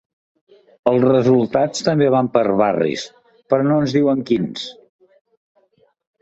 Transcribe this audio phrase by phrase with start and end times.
[0.91, 3.05] Els resultats també van per barris,
[3.53, 4.65] però no ens diuen quins.